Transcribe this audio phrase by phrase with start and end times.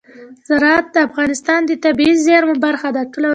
[0.47, 3.03] زراعت د افغانستان د طبیعي زیرمو برخه ده.